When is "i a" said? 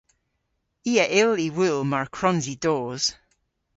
0.91-1.05